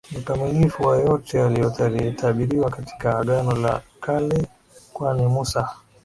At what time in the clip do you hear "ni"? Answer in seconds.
0.11-0.17